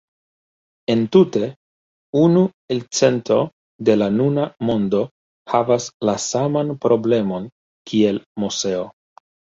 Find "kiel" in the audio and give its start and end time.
7.93-8.23